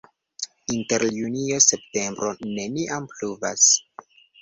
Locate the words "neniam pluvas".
2.57-3.73